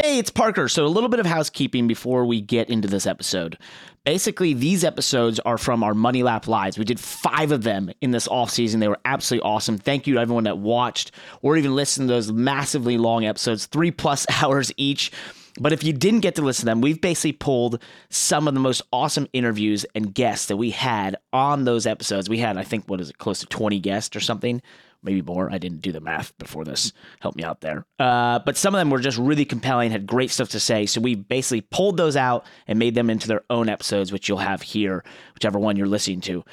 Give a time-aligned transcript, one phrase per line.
[0.00, 0.68] Hey, it's Parker.
[0.68, 3.58] So, a little bit of housekeeping before we get into this episode.
[4.04, 6.78] Basically, these episodes are from our Money Lap Lives.
[6.78, 8.78] We did five of them in this off season.
[8.78, 9.76] They were absolutely awesome.
[9.76, 11.10] Thank you to everyone that watched
[11.42, 15.10] or even listened to those massively long episodes, three plus hours each.
[15.58, 18.60] But if you didn't get to listen to them, we've basically pulled some of the
[18.60, 22.28] most awesome interviews and guests that we had on those episodes.
[22.28, 24.62] We had, I think, what is it, close to 20 guests or something
[25.02, 25.50] maybe more.
[25.50, 26.92] I didn't do the math before this.
[27.20, 27.86] Help me out there.
[27.98, 30.86] Uh, but some of them were just really compelling, had great stuff to say.
[30.86, 34.38] So we basically pulled those out and made them into their own episodes, which you'll
[34.38, 35.04] have here,
[35.34, 36.44] whichever one you're listening to.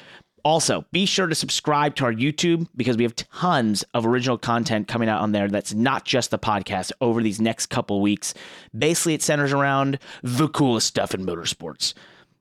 [0.44, 4.86] Also, be sure to subscribe to our YouTube because we have tons of original content
[4.86, 8.32] coming out on there that's not just the podcast over these next couple weeks.
[8.76, 11.94] Basically, it centers around the coolest stuff in motorsports.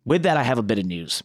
[0.06, 1.24] With that, I have a bit of news.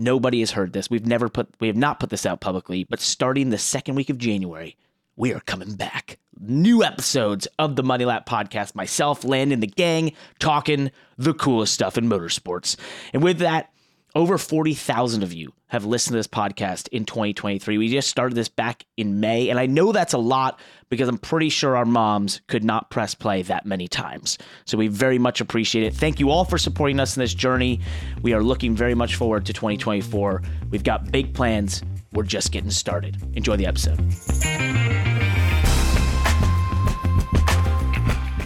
[0.00, 0.88] Nobody has heard this.
[0.88, 4.08] We've never put we have not put this out publicly, but starting the second week
[4.08, 4.78] of January,
[5.14, 6.18] we are coming back.
[6.40, 8.74] New episodes of the Money Lap podcast.
[8.74, 12.76] Myself, Landon, the gang, talking the coolest stuff in motorsports.
[13.12, 13.70] And with that,
[14.14, 17.78] over 40,000 of you have listened to this podcast in 2023.
[17.78, 20.58] We just started this back in May, and I know that's a lot
[20.88, 24.36] because I'm pretty sure our moms could not press play that many times.
[24.64, 25.94] So we very much appreciate it.
[25.94, 27.80] Thank you all for supporting us in this journey.
[28.22, 30.42] We are looking very much forward to 2024.
[30.70, 31.82] We've got big plans.
[32.12, 33.16] We're just getting started.
[33.34, 34.69] Enjoy the episode.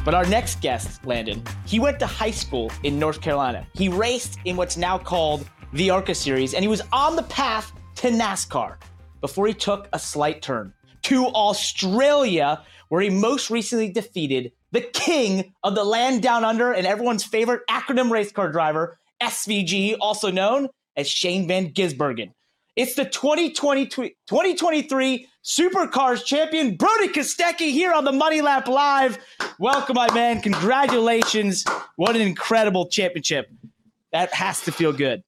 [0.04, 3.66] But our next guest, Landon, he went to high school in North Carolina.
[3.72, 7.72] He raced in what's now called the ARCA Series, and he was on the path
[7.96, 8.76] to NASCAR
[9.22, 10.74] before he took a slight turn
[11.04, 16.86] to Australia, where he most recently defeated the king of the land down under and
[16.86, 22.32] everyone's favorite acronym race car driver, SVG, also known as Shane Van Gisbergen.
[22.76, 29.18] It's the 2020, 2023 Supercars champion, Brodie Kostecki, here on the Money Lap Live.
[29.58, 30.40] Welcome, my man.
[30.40, 31.66] Congratulations.
[31.96, 33.50] What an incredible championship.
[34.10, 35.22] That has to feel good.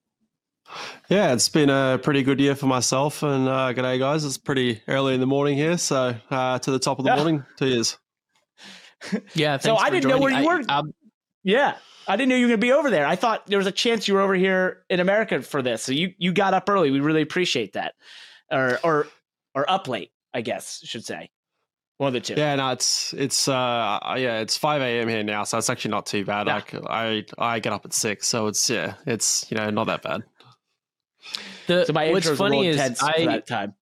[1.10, 3.22] Yeah, it's been a pretty good year for myself.
[3.22, 4.24] And uh, g'day, guys.
[4.24, 5.76] It's pretty early in the morning here.
[5.76, 7.16] So uh, to the top of the yeah.
[7.16, 7.98] morning, two years.
[9.34, 9.58] Yeah.
[9.58, 10.62] so I didn't know where you were.
[10.68, 10.82] I,
[11.44, 11.76] yeah.
[12.08, 13.06] I didn't know you were going to be over there.
[13.06, 15.82] I thought there was a chance you were over here in America for this.
[15.82, 16.90] So you, you got up early.
[16.90, 17.94] We really appreciate that.
[18.50, 19.06] Or, or,
[19.56, 21.30] or up late, I guess, should say.
[21.96, 22.34] One of the two.
[22.36, 25.08] Yeah, no, it's it's uh yeah, it's five a.m.
[25.08, 26.46] here now, so it's actually not too bad.
[26.46, 30.02] Like I I get up at six, so it's yeah, it's you know not that
[30.02, 30.22] bad.
[31.66, 33.74] The, so my what's funny is I that time.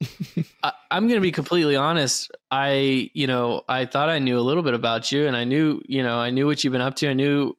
[0.62, 2.30] I, I'm going to be completely honest.
[2.50, 5.80] I, you know, I thought I knew a little bit about you, and I knew,
[5.86, 7.08] you know, I knew what you've been up to.
[7.08, 7.56] I knew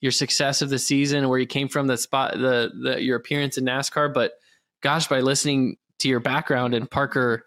[0.00, 3.56] your success of the season, where you came from, the spot, the, the your appearance
[3.56, 4.12] in NASCAR.
[4.12, 4.32] But
[4.82, 7.44] gosh, by listening to your background and Parker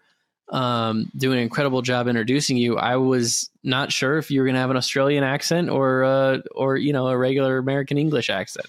[0.50, 4.54] um, doing an incredible job introducing you, I was not sure if you were going
[4.54, 8.66] to have an Australian accent or, uh, or you know, a regular American English accent.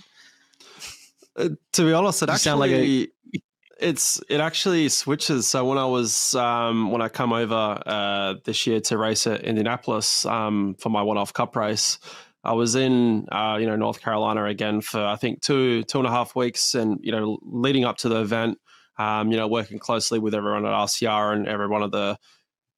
[1.35, 3.41] Uh, to be honest, it you actually like a,
[3.81, 5.47] it's it actually switches.
[5.47, 9.41] So when I was um, when I come over uh, this year to race at
[9.41, 11.97] Indianapolis um, for my one-off Cup race,
[12.43, 16.07] I was in uh, you know North Carolina again for I think two two and
[16.07, 18.59] a half weeks, and you know leading up to the event,
[19.01, 22.17] um, you know working closely with everyone at RCR and every one of the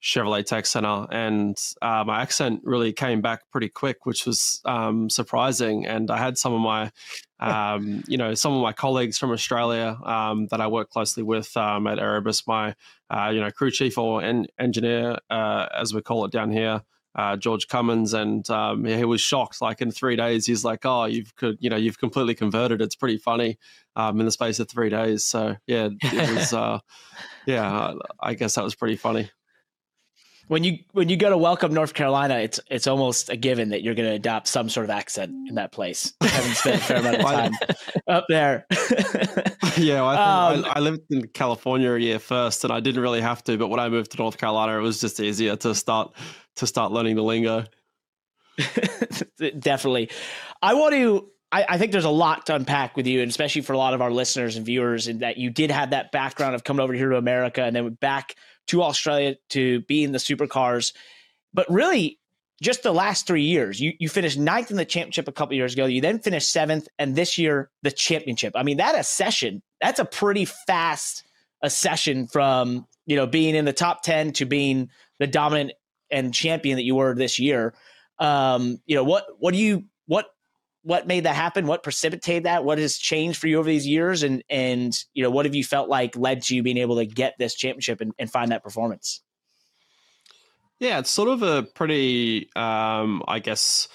[0.04, 5.08] Chevrolet Tech Center, and uh, my accent really came back pretty quick, which was um,
[5.08, 5.86] surprising.
[5.86, 6.92] And I had some of my,
[7.40, 11.56] um, you know, some of my colleagues from Australia um, that I work closely with
[11.56, 12.74] um, at Erebus, my,
[13.08, 16.82] uh, you know, crew chief or en- engineer, uh, as we call it down here.
[17.14, 19.60] Uh, George Cummins, and um, he was shocked.
[19.62, 22.82] Like in three days, he's like, "Oh, you've could, you know, you've completely converted.
[22.82, 23.58] It's pretty funny
[23.94, 26.80] um, in the space of three days." So yeah, it was, uh,
[27.46, 29.30] yeah, I guess that was pretty funny
[30.48, 33.82] when you when you go to welcome North Carolina, it's it's almost a given that
[33.82, 36.12] you're going to adopt some sort of accent in that place.
[36.20, 37.52] Having spent a fair amount of time
[38.08, 38.66] up there.
[39.78, 43.02] yeah, well, I, um, I, I, lived in California a year first, and I didn't
[43.02, 43.56] really have to.
[43.56, 46.14] But when I moved to North Carolina, it was just easier to start
[46.56, 47.64] to start learning the lingo.
[49.58, 50.10] Definitely,
[50.60, 51.30] I want to.
[51.50, 53.94] I, I think there's a lot to unpack with you, and especially for a lot
[53.94, 56.92] of our listeners and viewers, in that you did have that background of coming over
[56.92, 58.34] here to America and then back
[58.68, 60.92] to Australia to be in the supercars.
[61.52, 62.18] But really,
[62.62, 65.74] just the last three years, you, you finished ninth in the championship a couple years
[65.74, 65.86] ago.
[65.86, 68.52] You then finished seventh, and this year, the championship.
[68.56, 71.24] I mean, that accession, that's a pretty fast
[71.62, 75.72] accession from, you know, being in the top 10 to being the dominant
[76.10, 77.74] and champion that you were this year.
[78.18, 80.26] Um, you know, what, what do you, what
[80.84, 81.66] what made that happen?
[81.66, 82.64] What precipitated that?
[82.64, 84.22] What has changed for you over these years?
[84.22, 87.06] And and you know, what have you felt like led to you being able to
[87.06, 89.22] get this championship and, and find that performance?
[90.78, 93.88] Yeah, it's sort of a pretty, um, I guess,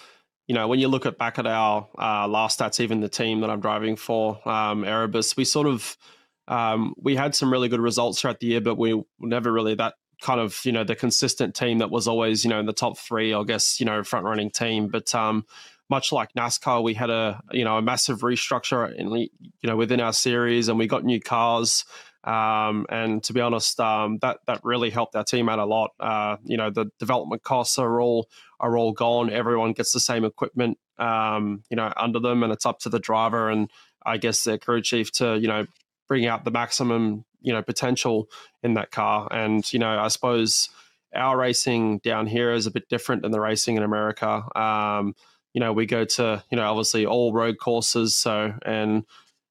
[0.48, 3.42] you know, when you look at back at our uh, last stats, even the team
[3.42, 5.96] that I'm driving for, um, Erebus, we sort of
[6.48, 9.76] um, we had some really good results throughout the year, but we were never really
[9.76, 12.74] that kind of you know the consistent team that was always you know in the
[12.74, 14.88] top three, I guess you know front running team.
[14.88, 15.46] But um,
[15.90, 19.30] much like NASCAR, we had a you know a massive restructure in you
[19.64, 21.86] know within our series, and we got new cars.
[22.24, 25.92] Um, and to be honest, um, that that really helped our team out a lot.
[26.00, 29.32] Uh, you know, the development costs are all are all gone.
[29.32, 33.00] Everyone gets the same equipment, um, you know, under them, and it's up to the
[33.00, 33.70] driver and
[34.06, 35.66] I guess their crew chief to you know
[36.08, 38.30] bring out the maximum you know potential
[38.64, 39.28] in that car.
[39.32, 40.70] And you know, I suppose
[41.16, 44.44] our racing down here is a bit different than the racing in America.
[44.56, 45.16] Um,
[45.60, 49.04] you know, we go to you know obviously all road courses, so and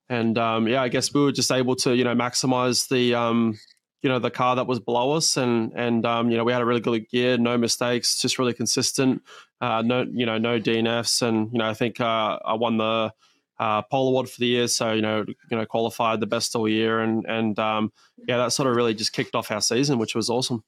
[0.08, 3.58] and um, yeah, I guess we were just able to you know maximize the um,
[4.00, 6.62] you know the car that was below us, and and um, you know we had
[6.62, 9.20] a really good year, no mistakes, just really consistent.
[9.60, 13.12] Uh, no, you know, no DNFs, and you know I think uh, I won the
[13.58, 16.66] uh, pole award for the year, so you know you know qualified the best all
[16.66, 17.92] year, and and um,
[18.26, 20.64] yeah, that sort of really just kicked off our season, which was awesome.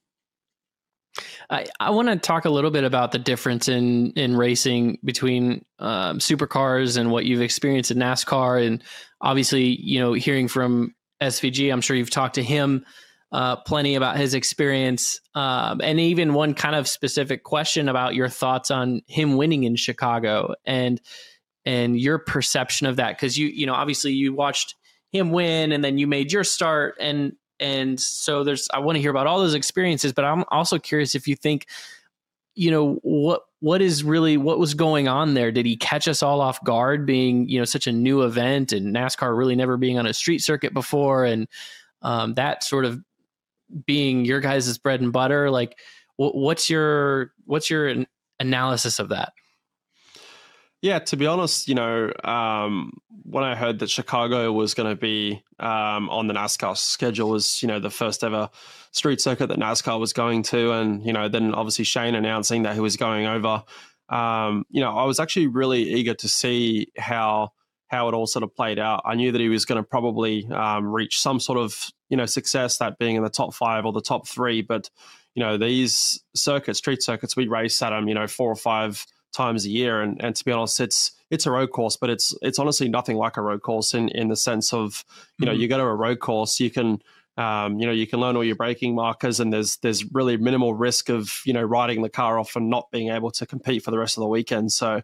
[1.51, 5.65] I, I want to talk a little bit about the difference in in racing between
[5.79, 8.81] um, supercars and what you've experienced in NASCAR, and
[9.19, 12.85] obviously, you know, hearing from SVG, I'm sure you've talked to him
[13.33, 18.29] uh, plenty about his experience, um, and even one kind of specific question about your
[18.29, 21.01] thoughts on him winning in Chicago and
[21.65, 24.75] and your perception of that, because you you know obviously you watched
[25.11, 29.01] him win, and then you made your start, and and so there's I want to
[29.01, 31.67] hear about all those experiences, but I'm also curious if you think,
[32.55, 35.51] you know, what what is really what was going on there?
[35.51, 38.93] Did he catch us all off guard, being you know such a new event and
[38.93, 41.47] NASCAR really never being on a street circuit before, and
[42.01, 42.99] um, that sort of
[43.85, 45.51] being your guys' bread and butter?
[45.51, 45.77] Like,
[46.17, 47.95] what's your what's your
[48.39, 49.33] analysis of that?
[50.81, 54.99] Yeah, to be honest, you know, um, when I heard that Chicago was going to
[54.99, 58.49] be um, on the NASCAR schedule, was you know the first ever
[58.91, 62.73] street circuit that NASCAR was going to, and you know then obviously Shane announcing that
[62.73, 63.63] he was going over.
[64.09, 67.51] Um, you know, I was actually really eager to see how
[67.87, 69.03] how it all sort of played out.
[69.05, 72.25] I knew that he was going to probably um, reach some sort of you know
[72.25, 74.63] success, that being in the top five or the top three.
[74.63, 74.89] But
[75.35, 79.05] you know, these circuits, street circuits, we race at them, you know, four or five
[79.31, 80.01] times a year.
[80.01, 83.17] And, and to be honest, it's it's a road course, but it's it's honestly nothing
[83.17, 85.03] like a road course in in the sense of
[85.39, 85.61] you know mm-hmm.
[85.61, 87.01] you go to a road course, you can
[87.37, 90.73] um, you know you can learn all your braking markers, and there's there's really minimal
[90.73, 93.91] risk of you know riding the car off and not being able to compete for
[93.91, 94.71] the rest of the weekend.
[94.71, 95.01] So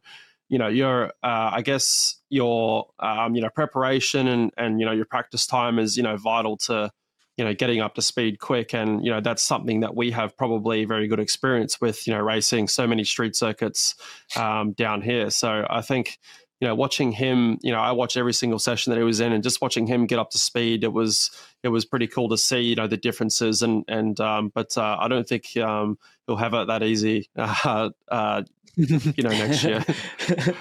[0.49, 4.91] you know your uh, I guess your um, you know preparation and and you know
[4.91, 6.91] your practice time is you know vital to
[7.37, 8.73] you know getting up to speed quick.
[8.73, 12.19] And you know that's something that we have probably very good experience with you know
[12.19, 13.95] racing so many street circuits
[14.35, 15.29] um, down here.
[15.29, 16.19] So i think
[16.59, 19.31] you know watching him you know i watched every single session that he was in
[19.31, 21.29] and just watching him get up to speed it was
[21.61, 23.61] it was pretty cool to see you know the differences.
[23.61, 27.89] And and um, but uh, i don't think um, he'll have it that easy uh,
[28.09, 28.43] uh,
[28.75, 29.83] you know next year.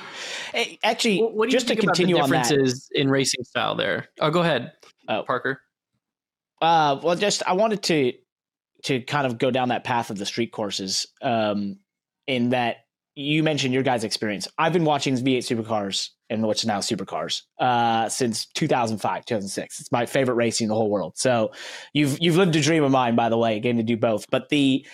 [0.55, 4.09] Hey, actually what, do just to continue on differences in racing style there?
[4.21, 4.73] Oh go ahead
[5.09, 5.23] oh.
[5.23, 5.61] parker
[6.61, 8.13] uh, well, just I wanted to
[8.85, 11.07] to kind of go down that path of the street courses.
[11.23, 11.79] Um,
[12.27, 12.79] in that
[13.15, 14.47] you mentioned your guys' experience.
[14.59, 19.81] I've been watching V8 Supercars and what's now Supercars uh, since 2005, 2006.
[19.81, 21.15] It's my favorite racing in the whole world.
[21.17, 21.53] So
[21.95, 24.27] you've you've lived a dream of mine, by the way, getting to do both.
[24.31, 24.87] But the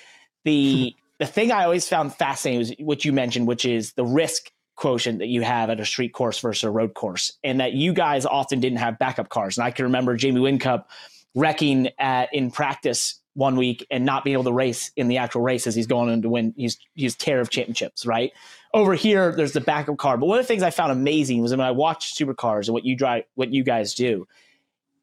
[0.45, 4.51] the the thing I always found fascinating was what you mentioned, which is the risk
[4.77, 7.93] quotient that you have at a street course versus a road course, and that you
[7.93, 9.59] guys often didn't have backup cars.
[9.59, 10.85] And I can remember Jamie Whincup
[11.35, 15.41] wrecking at in practice one week and not being able to race in the actual
[15.41, 18.33] race as he's going in to win he's he's tear of championships, right?
[18.75, 20.17] Over here, there's the backup car.
[20.17, 22.85] But one of the things I found amazing was when I watched supercars and what
[22.85, 24.27] you drive what you guys do,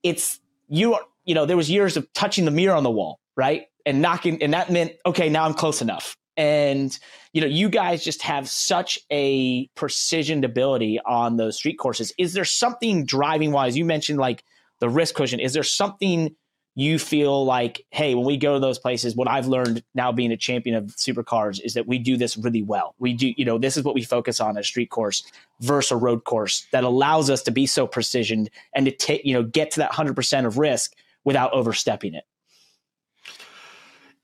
[0.04, 3.20] it's you are you know, there was years of touching the mirror on the wall,
[3.36, 3.68] right?
[3.86, 6.16] And knocking and that meant, okay, now I'm close enough.
[6.38, 6.98] And
[7.34, 12.14] you know, you guys just have such a precision ability on those street courses.
[12.18, 13.78] Is there something driving wise?
[13.78, 14.44] You mentioned like
[14.80, 15.40] the risk cushion.
[15.40, 16.36] Is there something
[16.76, 20.32] you feel like, hey, when we go to those places, what I've learned now being
[20.32, 22.96] a champion of supercars is that we do this really well.
[23.00, 25.24] We do, you know, this is what we focus on a street course
[25.60, 29.34] versus a road course that allows us to be so precision and to take, you
[29.34, 30.96] know, get to that 100% of risk
[31.26, 32.24] without overstepping it.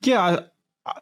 [0.02, 0.42] Yeah,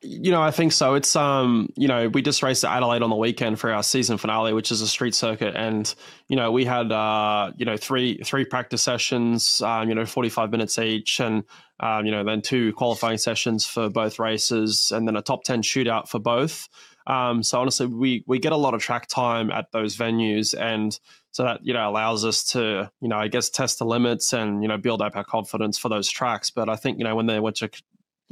[0.02, 0.94] You know, I think so.
[0.94, 4.18] It's um, you know, we just raced at Adelaide on the weekend for our season
[4.18, 5.94] finale, which is a street circuit, and
[6.30, 10.30] you know, we had uh, you know, three three practice sessions, um, you know, forty
[10.30, 11.44] five minutes each, and
[11.82, 15.62] um, you know, then two qualifying sessions for both races, and then a top ten
[15.62, 16.70] shootout for both.
[17.06, 20.98] Um, so honestly, we we get a lot of track time at those venues, and
[21.32, 24.62] so that you know allows us to you know I guess test the limits and
[24.62, 26.52] you know build up our confidence for those tracks.
[26.52, 27.70] But I think you know when they went to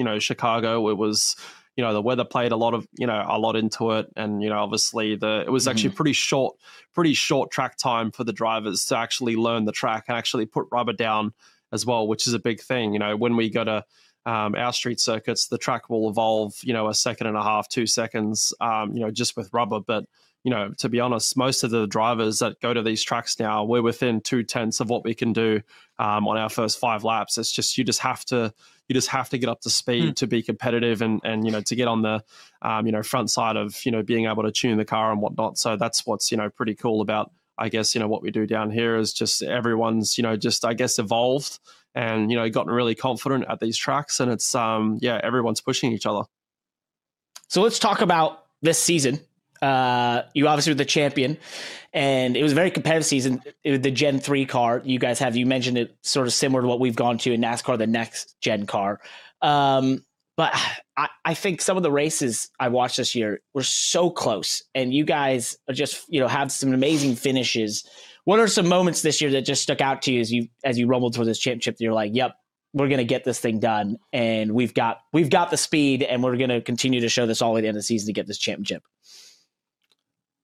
[0.02, 1.36] you know Chicago, it was
[1.76, 4.42] you know the weather played a lot of you know a lot into it, and
[4.42, 5.98] you know obviously the it was actually mm-hmm.
[5.98, 6.56] pretty short,
[6.96, 10.66] pretty short track time for the drivers to actually learn the track and actually put
[10.72, 11.34] rubber down
[11.72, 12.94] as well, which is a big thing.
[12.94, 13.86] You know when we go to
[14.26, 17.70] um, our street circuits, the track will evolve, you know, a second and a half,
[17.70, 19.80] two seconds, um, you know, just with rubber.
[19.80, 20.06] But
[20.44, 23.64] you know, to be honest, most of the drivers that go to these tracks now,
[23.64, 25.62] we're within two tenths of what we can do
[26.00, 27.38] um, on our first five laps.
[27.38, 28.54] It's just you just have to
[28.88, 30.16] you just have to get up to speed mm.
[30.16, 32.24] to be competitive and and you know to get on the
[32.64, 35.22] um, you know front side of you know being able to tune the car and
[35.22, 35.58] whatnot.
[35.60, 38.48] So that's what's you know pretty cool about I guess you know what we do
[38.48, 41.60] down here is just everyone's you know just I guess evolved
[41.94, 45.92] and you know gotten really confident at these tracks and it's um yeah everyone's pushing
[45.92, 46.24] each other.
[47.48, 49.20] So let's talk about this season
[49.62, 51.38] uh, you obviously were the champion,
[51.94, 53.42] and it was a very competitive season.
[53.64, 55.36] The Gen three car you guys have.
[55.36, 58.36] You mentioned it sort of similar to what we've gone to in NASCAR, the next
[58.42, 59.00] gen car.
[59.42, 60.04] Um,
[60.38, 60.54] but
[60.98, 64.94] I, I think some of the races I watched this year were so close, and
[64.94, 67.88] you guys are just you know have some amazing finishes.
[68.24, 70.80] What are some moments this year that just stuck out to you as you as
[70.80, 71.76] you rumbled towards this championship?
[71.80, 72.36] You're like, "Yep,
[72.74, 76.24] we're going to get this thing done, and we've got we've got the speed, and
[76.24, 78.26] we're going to continue to show this all the end of the season to get
[78.26, 78.84] this championship."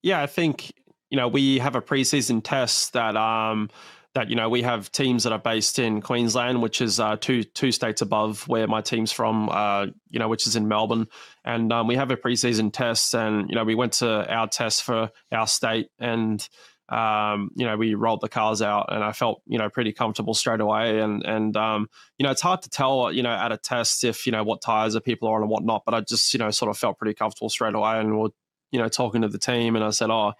[0.01, 0.71] Yeah, I think
[1.09, 3.69] you know we have a preseason test that um
[4.17, 7.43] that you know we have teams that are based in Queensland, which is uh, two
[7.43, 9.47] two states above where my team's from.
[9.49, 11.07] Uh, you know, which is in Melbourne,
[11.45, 14.83] and um, we have a preseason test, and you know we went to our test
[14.83, 16.47] for our state, and
[16.89, 20.33] um, you know we rolled the cars out, and I felt you know pretty comfortable
[20.33, 21.87] straight away, and and um,
[22.17, 24.61] you know it's hard to tell you know at a test if you know what
[24.61, 26.97] tires are people are on and whatnot, but I just you know sort of felt
[26.97, 28.33] pretty comfortable straight away, and we'll
[28.71, 30.33] you know, talking to the team, and I said, "Oh,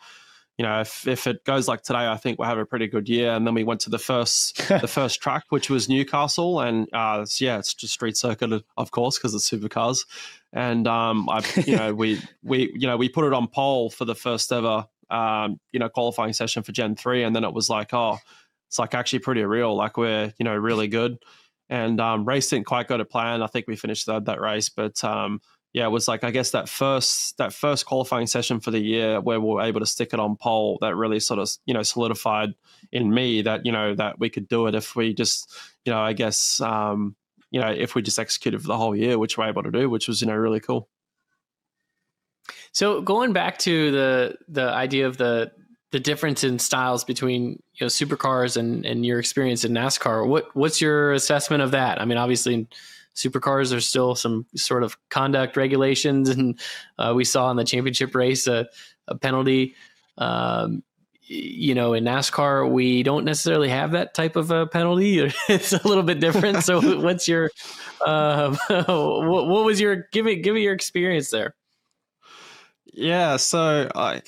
[0.58, 3.08] you know, if, if it goes like today, I think we'll have a pretty good
[3.08, 6.88] year." And then we went to the first the first track, which was Newcastle, and
[6.94, 10.06] uh, it's, yeah, it's just street circuit, of course, because it's supercars.
[10.54, 14.06] And um, I, you know, we we you know we put it on pole for
[14.06, 17.70] the first ever um, you know qualifying session for Gen three, and then it was
[17.70, 18.18] like, oh,
[18.68, 21.18] it's like actually pretty real, like we're you know really good.
[21.70, 23.42] And um, race didn't quite go to plan.
[23.42, 25.42] I think we finished third that race, but um,
[25.78, 29.22] yeah, it was like I guess that first that first qualifying session for the year
[29.22, 31.84] where we were able to stick it on pole that really sort of you know
[31.84, 32.56] solidified
[32.92, 35.54] in me that you know that we could do it if we just
[35.86, 37.16] you know I guess um,
[37.52, 39.88] you know if we just executed for the whole year, which we're able to do,
[39.88, 40.90] which was you know really cool.
[42.72, 45.52] So going back to the the idea of the
[45.92, 50.56] the difference in styles between you know supercars and and your experience in NASCAR, what
[50.56, 52.02] what's your assessment of that?
[52.02, 52.68] I mean, obviously
[53.18, 56.60] supercars, there's still some sort of conduct regulations, and
[56.98, 58.68] uh, we saw in the championship race a,
[59.08, 59.76] a penalty.
[60.18, 60.84] Um,
[61.30, 65.20] you know, in NASCAR, we don't necessarily have that type of a penalty.
[65.50, 66.64] it's a little bit different.
[66.64, 67.52] so, what's your,
[68.06, 71.56] uh, what, what, was your give me give me your experience there?
[72.94, 74.22] Yeah, so I,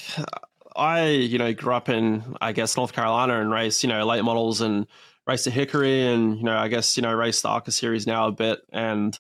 [0.75, 4.24] I you know grew up in I guess North Carolina and raced you know late
[4.24, 4.86] models and
[5.29, 8.27] race the Hickory and, you know, I guess, you know, race the ARCA series now
[8.27, 8.59] a bit.
[8.71, 9.17] And,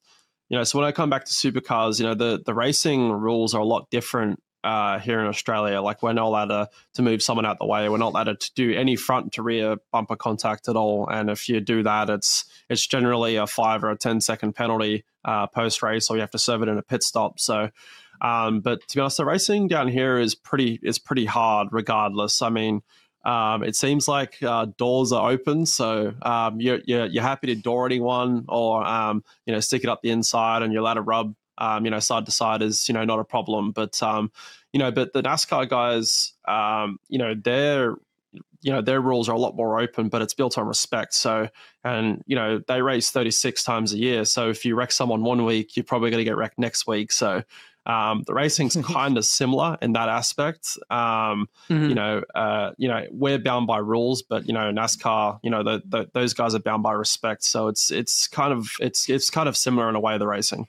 [0.49, 3.53] you know, so when I come back to supercars, you know, the, the racing rules
[3.53, 5.81] are a lot different uh, here in Australia.
[5.81, 7.87] Like we're not allowed to, to move someone out the way.
[7.89, 11.07] We're not allowed to do any front to rear bumper contact at all.
[11.07, 15.05] And if you do that, it's it's generally a five or a 10 second penalty
[15.23, 17.39] uh, post race, or you have to serve it in a pit stop.
[17.39, 17.69] So,
[18.21, 22.41] um, but to be honest, the racing down here is pretty is pretty hard regardless.
[22.41, 22.81] I mean,
[23.25, 27.55] um, it seems like uh, doors are open, so um, you're, you're, you're happy to
[27.55, 31.01] door anyone, or um, you know stick it up the inside, and you're allowed to
[31.01, 33.71] rub um, you know side to side is you know not a problem.
[33.71, 34.31] But um,
[34.73, 37.95] you know, but the NASCAR guys, um, you know, their
[38.61, 41.13] you know their rules are a lot more open, but it's built on respect.
[41.13, 41.49] So,
[41.83, 45.45] and you know they race 36 times a year, so if you wreck someone one
[45.45, 47.11] week, you're probably going to get wrecked next week.
[47.11, 47.43] So
[47.89, 50.77] um, the racing's kind of similar in that aspect.
[50.91, 51.89] Um, mm-hmm.
[51.89, 55.63] You know, uh, you know, we're bound by rules, but you know, NASCAR, you know,
[55.63, 57.43] the, the, those guys are bound by respect.
[57.43, 60.67] So it's it's kind of it's it's kind of similar in a way the racing.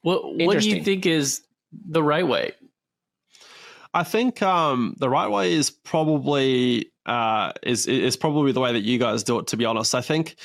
[0.00, 2.52] What What do you think is the right way?
[3.92, 8.82] I think um, the right way is probably uh, is is probably the way that
[8.82, 9.48] you guys do it.
[9.48, 10.36] To be honest, I think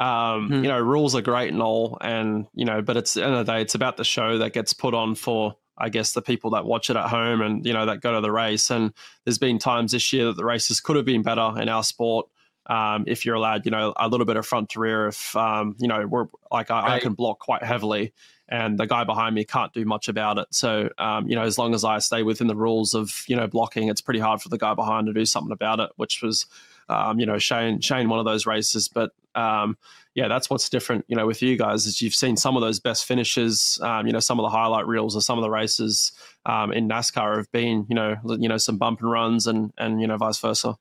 [0.00, 0.54] Um, hmm.
[0.64, 3.36] You know, rules are great and all, and you know, but it's at the end
[3.36, 6.22] of the day, it's about the show that gets put on for I guess the
[6.22, 8.70] people that watch it at home and you know that go to the race.
[8.70, 8.92] And
[9.24, 12.28] there's been times this year that the races could have been better in our sport.
[12.66, 15.76] Um, if you're allowed, you know, a little bit of front to rear, if um,
[15.78, 16.90] you know, we're like I, right.
[16.92, 18.12] I, can block quite heavily,
[18.48, 20.46] and the guy behind me can't do much about it.
[20.50, 23.46] So, um, you know, as long as I stay within the rules of you know
[23.46, 26.46] blocking, it's pretty hard for the guy behind to do something about it, which was,
[26.88, 28.88] um, you know, Shane Shane one of those races.
[28.88, 29.76] But um,
[30.14, 32.80] yeah, that's what's different, you know, with you guys is you've seen some of those
[32.80, 33.78] best finishes.
[33.82, 36.12] Um, you know, some of the highlight reels of some of the races
[36.46, 40.00] um, in NASCAR have been, you know, you know, some bump and runs and and
[40.00, 40.76] you know, vice versa.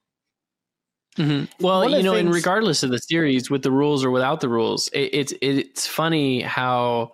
[1.18, 1.63] Mm-hmm.
[1.63, 4.41] Well, One you know, things- and regardless of the series, with the rules or without
[4.41, 7.12] the rules, it, it's it's funny how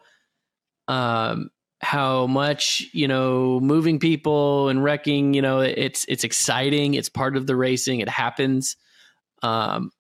[0.88, 1.50] um
[1.82, 7.36] how much you know moving people and wrecking you know it's it's exciting it's part
[7.36, 8.78] of the racing it happens
[9.44, 9.92] um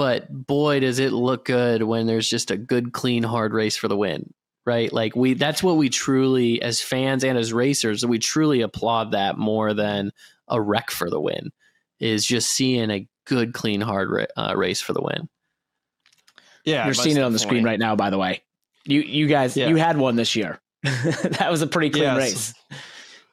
[0.00, 3.86] but boy does it look good when there's just a good clean hard race for
[3.86, 4.32] the win
[4.64, 4.90] right?
[4.90, 9.36] Like we that's what we truly as fans and as racers we truly applaud that
[9.36, 10.10] more than
[10.48, 11.50] a wreck for the win
[11.98, 15.28] is just seeing a good clean hard ra- uh, race for the win.
[16.64, 18.42] Yeah you're seeing it on the screen right now by the way.
[18.86, 19.68] You you guys yeah.
[19.68, 20.60] you had one this year.
[20.82, 22.54] That was a pretty clean race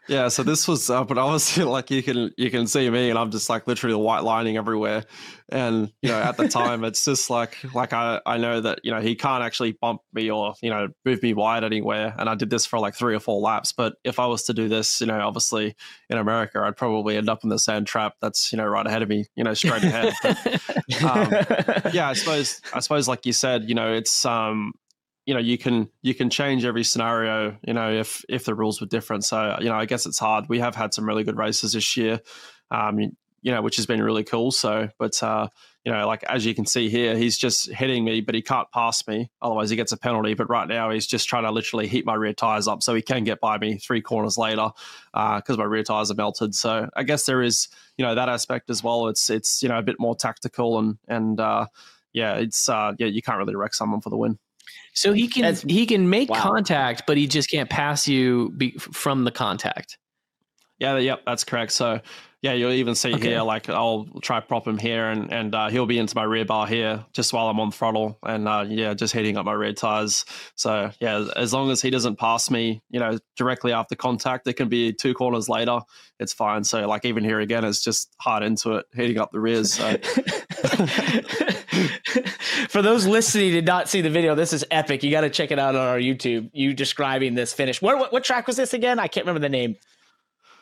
[0.07, 3.19] yeah, so this was, uh, but obviously, like you can you can see me, and
[3.19, 5.03] I'm just like literally the white lining everywhere,
[5.49, 8.91] and you know, at the time, it's just like like I I know that you
[8.91, 12.35] know he can't actually bump me or you know move me wide anywhere, and I
[12.35, 13.73] did this for like three or four laps.
[13.73, 15.75] But if I was to do this, you know, obviously
[16.09, 19.01] in America, I'd probably end up in the sand trap that's you know right ahead
[19.01, 20.13] of me, you know, straight ahead.
[20.23, 20.37] But,
[21.03, 24.73] um, yeah, I suppose I suppose like you said, you know, it's um
[25.27, 28.81] you know you can you can change every scenario you know if if the rules
[28.81, 29.23] were different.
[29.25, 30.45] So you know i guess it's hard.
[30.49, 32.21] We have had some really good races this year
[32.71, 34.51] um you know which has been really cool.
[34.51, 35.49] So but uh
[35.83, 38.71] you know like as you can see here he's just hitting me but he can't
[38.71, 39.29] pass me.
[39.41, 40.33] Otherwise he gets a penalty.
[40.33, 43.01] But right now he's just trying to literally heat my rear tires up so he
[43.01, 44.69] can get by me three corners later
[45.11, 46.55] because uh, my rear tires are melted.
[46.55, 47.67] So i guess there is
[47.97, 49.07] you know that aspect as well.
[49.09, 51.67] It's it's you know a bit more tactical and and uh
[52.13, 54.39] yeah it's uh yeah you can't really wreck someone for the win
[54.93, 56.41] so he can That's, he can make wow.
[56.41, 59.97] contact, but he just can't pass you be, from the contact.
[60.79, 61.71] Yeah, yep, that's correct.
[61.71, 62.01] So
[62.43, 63.29] yeah, you'll even see okay.
[63.29, 66.45] here, like I'll try prop him here, and and uh, he'll be into my rear
[66.45, 69.73] bar here just while I'm on throttle, and uh, yeah, just heating up my rear
[69.73, 70.23] tires.
[70.55, 74.53] So yeah, as long as he doesn't pass me, you know, directly after contact, it
[74.53, 75.79] can be two corners later.
[76.19, 76.63] It's fine.
[76.63, 79.73] So like even here again, it's just hard into it, heating up the rears.
[79.73, 79.95] So.
[82.69, 85.03] For those listening did not see the video, this is epic.
[85.03, 86.49] You got to check it out on our YouTube.
[86.53, 87.81] You describing this finish.
[87.81, 88.99] What, what, what track was this again?
[88.99, 89.75] I can't remember the name.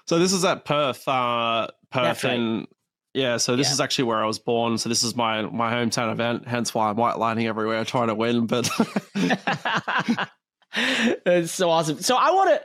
[0.06, 2.34] So this is at Perth, uh, Perth right.
[2.34, 2.68] in
[3.16, 3.38] yeah.
[3.38, 3.74] So this yeah.
[3.74, 4.78] is actually where I was born.
[4.78, 6.48] So this is my my hometown event.
[6.48, 8.46] Hence why I'm white lining everywhere trying to win.
[8.46, 8.70] But
[10.76, 12.02] it's so awesome.
[12.02, 12.62] So I want to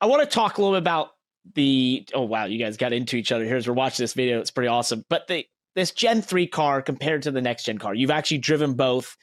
[0.00, 1.12] I want to talk a little bit about
[1.54, 4.40] the oh wow you guys got into each other here as we're watching this video.
[4.40, 5.04] It's pretty awesome.
[5.08, 7.94] But the this Gen 3 car compared to the next gen car.
[7.94, 9.16] You've actually driven both.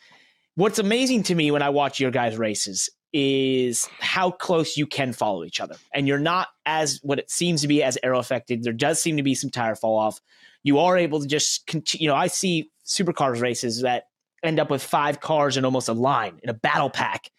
[0.55, 5.13] What's amazing to me when I watch your guys' races is how close you can
[5.13, 5.75] follow each other.
[5.93, 8.63] And you're not as what it seems to be as aero affected.
[8.63, 10.19] There does seem to be some tire fall off.
[10.63, 12.03] You are able to just continue.
[12.03, 14.05] You know, I see supercars races that
[14.43, 17.31] end up with five cars in almost a line in a battle pack.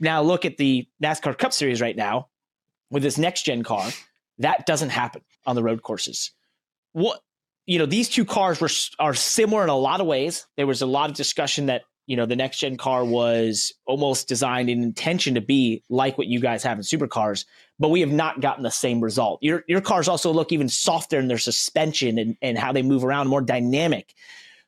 [0.00, 2.28] Now look at the NASCAR Cup Series right now
[2.90, 3.90] with this next gen car.
[4.38, 6.32] That doesn't happen on the road courses.
[6.92, 7.20] What
[7.66, 10.46] you know, these two cars were are similar in a lot of ways.
[10.56, 14.28] There was a lot of discussion that you know the next gen car was almost
[14.28, 17.46] designed in intention to be like what you guys have in supercars,
[17.78, 19.42] but we have not gotten the same result.
[19.42, 23.04] Your your cars also look even softer in their suspension and, and how they move
[23.04, 24.14] around, more dynamic.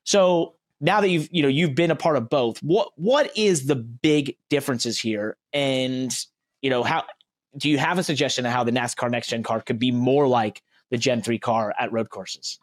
[0.04, 3.66] So now that you've you know you've been a part of both, what what is
[3.66, 5.36] the big differences here?
[5.52, 6.16] And
[6.62, 7.04] you know how
[7.58, 10.26] do you have a suggestion of how the NASCAR next gen car could be more
[10.26, 12.58] like the Gen three car at road courses?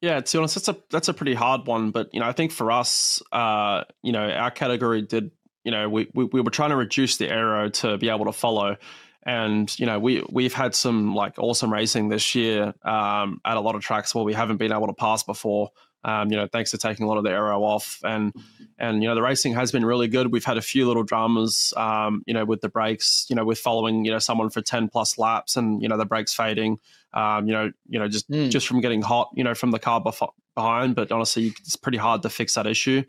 [0.00, 1.90] Yeah, to be honest, that's a that's a pretty hard one.
[1.90, 5.30] But you know, I think for us, uh, you know, our category did,
[5.64, 8.32] you know, we, we we were trying to reduce the aero to be able to
[8.32, 8.76] follow,
[9.24, 13.60] and you know, we we've had some like awesome racing this year um, at a
[13.60, 15.70] lot of tracks where we haven't been able to pass before.
[16.04, 18.34] Um, you know, thanks to taking a lot of the aero off, and
[18.78, 20.30] and you know, the racing has been really good.
[20.30, 23.58] We've had a few little dramas, um, you know, with the brakes, you know, with
[23.58, 26.78] following you know someone for ten plus laps, and you know the brakes fading
[27.14, 28.50] um, you know, you know, just mm.
[28.50, 30.94] just from getting hot, you know, from the car bef- behind.
[30.94, 33.02] But honestly, it's pretty hard to fix that issue.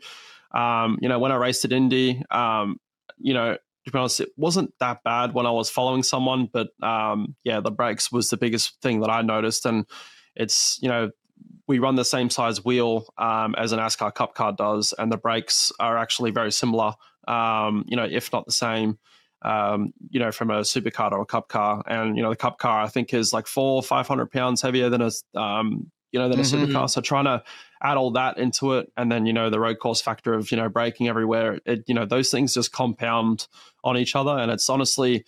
[0.52, 2.78] Um, you know, when I raced at Indy, um,
[3.18, 3.56] you know,
[3.88, 7.60] to be honest, it wasn't that bad when I was following someone, but um, yeah,
[7.60, 9.86] the brakes was the biggest thing that I noticed, and
[10.34, 11.10] it's you know
[11.66, 15.16] we run the same size wheel um, as an NASCAR Cup car does, and the
[15.18, 16.94] brakes are actually very similar.
[17.26, 18.98] Um, you know, if not the same.
[19.42, 22.58] Um, you know, from a supercar to a cup car, and you know, the cup
[22.58, 26.18] car I think is like four, or five hundred pounds heavier than a um, you
[26.18, 26.62] know, than mm-hmm.
[26.62, 26.90] a supercar.
[26.90, 27.42] So trying to
[27.82, 30.56] add all that into it, and then you know the road course factor of you
[30.56, 31.60] know braking everywhere.
[31.66, 33.46] It, you know those things just compound
[33.84, 35.24] on each other, and it's honestly.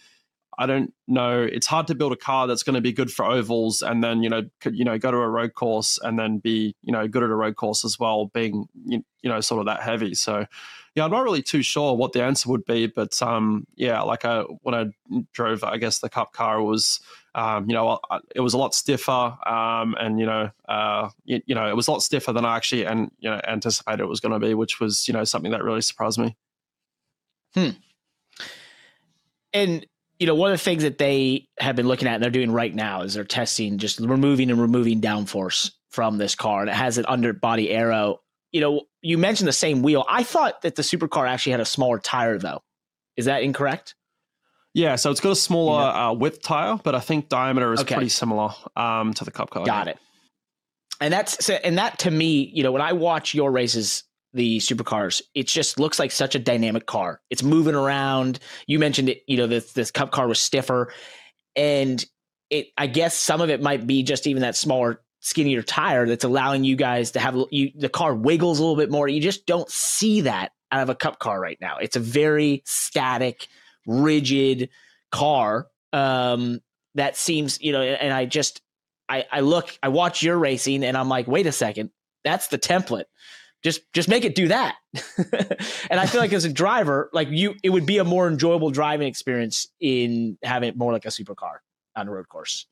[0.58, 1.40] I don't know.
[1.40, 4.22] It's hard to build a car that's going to be good for ovals, and then
[4.22, 7.08] you know, could, you know, go to a road course and then be you know
[7.08, 10.12] good at a road course as well, being you, you know sort of that heavy.
[10.12, 10.44] So,
[10.94, 14.24] yeah, I'm not really too sure what the answer would be, but um, yeah, like
[14.24, 14.86] I, when I
[15.32, 17.00] drove, I guess the Cup car was
[17.34, 18.00] um, you know,
[18.34, 21.86] it was a lot stiffer, um, and you know, uh, you, you, know, it was
[21.86, 24.54] a lot stiffer than I actually and you know anticipated it was going to be,
[24.54, 26.36] which was you know something that really surprised me.
[27.54, 27.70] Hmm.
[29.52, 29.86] And
[30.18, 32.50] you know, one of the things that they have been looking at and they're doing
[32.50, 36.76] right now is they're testing just removing and removing downforce from this car, and it
[36.76, 38.20] has an underbody aero.
[38.52, 40.04] You know, you mentioned the same wheel.
[40.08, 42.62] I thought that the supercar actually had a smaller tire, though.
[43.16, 43.94] Is that incorrect?
[44.72, 46.08] Yeah, so it's got a smaller yeah.
[46.08, 47.94] uh, width tire, but I think diameter is okay.
[47.94, 49.64] pretty similar um, to the Cup car.
[49.64, 49.98] Got it.
[51.00, 55.22] And that's and that to me, you know, when I watch your races, the supercars,
[55.34, 57.20] it just looks like such a dynamic car.
[57.30, 58.38] It's moving around.
[58.66, 60.92] You mentioned it, you know, this this Cup car was stiffer,
[61.56, 62.04] and
[62.50, 62.68] it.
[62.76, 66.64] I guess some of it might be just even that smaller, skinnier tire that's allowing
[66.64, 67.70] you guys to have you.
[67.74, 69.08] The car wiggles a little bit more.
[69.08, 71.76] You just don't see that out of a Cup car right now.
[71.78, 73.46] It's a very static
[73.86, 74.70] rigid
[75.10, 76.60] car um,
[76.94, 78.62] that seems, you know, and I just,
[79.08, 81.90] I, I look, I watch your racing and I'm like, wait a second,
[82.24, 83.04] that's the template.
[83.62, 84.76] Just, just make it do that.
[85.90, 88.70] and I feel like as a driver, like you, it would be a more enjoyable
[88.70, 91.58] driving experience in having it more like a supercar
[91.94, 92.66] on a road course.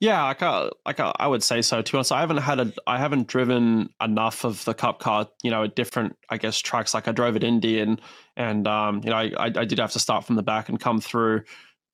[0.00, 1.82] Yeah, like I, like I would say so.
[1.82, 5.28] To be honest, I haven't had a, I haven't driven enough of the Cup car,
[5.42, 6.94] you know, at different, I guess, tracks.
[6.94, 8.00] Like I drove at Indy, and
[8.36, 11.00] and um, you know, I, I did have to start from the back and come
[11.00, 11.42] through,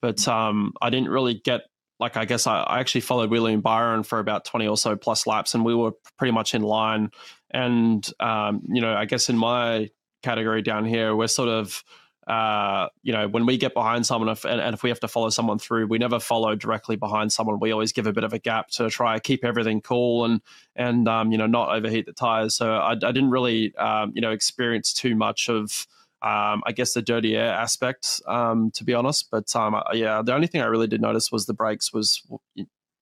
[0.03, 1.61] but um, I didn't really get
[1.99, 5.25] like I guess I, I actually followed William Byron for about twenty or so plus
[5.25, 7.09] laps, and we were pretty much in line.
[7.51, 9.89] And um, you know, I guess in my
[10.21, 11.83] category down here, we're sort of
[12.27, 15.07] uh, you know, when we get behind someone if, and, and, if we have to
[15.07, 17.59] follow someone through, we never follow directly behind someone.
[17.59, 20.41] We always give a bit of a gap to try to keep everything cool and
[20.75, 22.55] and um, you know not overheat the tires.
[22.55, 25.85] So I, I didn't really um, you know experience too much of
[26.21, 29.29] um, I guess the dirty air aspect, um, to be honest.
[29.29, 32.23] But um, yeah, the only thing I really did notice was the brakes was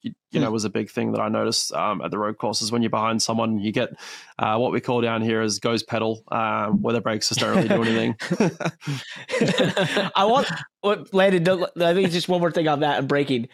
[0.03, 0.53] you, you know, hmm.
[0.53, 2.71] was a big thing that I noticed um, at the road courses.
[2.71, 3.89] When you're behind someone, you get
[4.37, 7.55] uh, what we call down here is goes pedal, um, where the brakes just don't
[7.55, 8.15] really do anything.
[10.15, 10.47] I want
[10.81, 11.65] what Landon.
[11.77, 13.47] I think it's just one more thing on that and braking.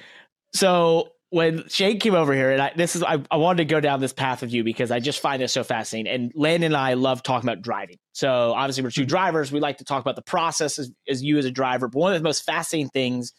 [0.54, 3.80] So when Shane came over here, and I, this is I, I wanted to go
[3.80, 6.12] down this path with you because I just find this so fascinating.
[6.12, 7.98] And Landon and I love talking about driving.
[8.14, 9.08] So obviously we're two hmm.
[9.08, 9.52] drivers.
[9.52, 11.88] We like to talk about the process as, as you as a driver.
[11.88, 13.34] But one of the most fascinating things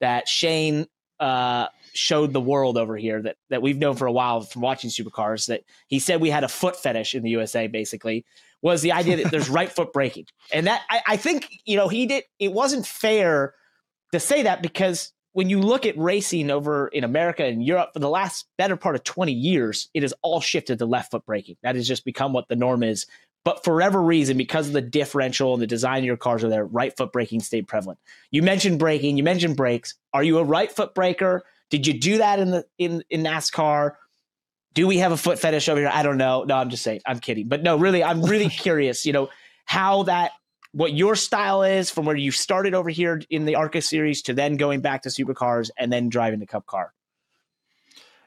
[0.00, 0.86] that Shane
[1.20, 4.90] uh, showed the world over here that that we've known for a while from watching
[4.90, 8.24] supercars that he said we had a foot fetish in the USA basically
[8.62, 11.88] was the idea that there's right foot braking and that I, I think you know
[11.88, 13.54] he did it wasn't fair
[14.12, 17.98] to say that because when you look at racing over in America and Europe for
[17.98, 21.56] the last better part of 20 years, it has all shifted to left foot braking.
[21.62, 23.04] That has just become what the norm is.
[23.44, 26.48] But for whatever reason, because of the differential and the design of your cars are
[26.48, 27.98] there, right foot braking stayed prevalent.
[28.30, 29.94] You mentioned braking, you mentioned brakes.
[30.14, 31.42] Are you a right foot braker?
[31.70, 33.92] Did you do that in the in in NASCAR?
[34.74, 35.90] Do we have a foot fetish over here?
[35.92, 36.44] I don't know.
[36.44, 37.00] No, I'm just saying.
[37.06, 37.48] I'm kidding.
[37.48, 39.06] But no, really, I'm really curious.
[39.06, 39.28] You know
[39.64, 40.32] how that
[40.72, 44.34] what your style is from where you started over here in the ARCA series to
[44.34, 46.92] then going back to supercars and then driving the Cup car.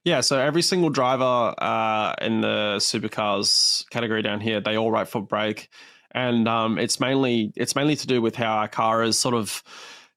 [0.03, 5.07] Yeah, so every single driver uh, in the supercars category down here, they all right
[5.07, 5.69] foot brake,
[6.11, 9.61] and um, it's mainly it's mainly to do with how our car is sort of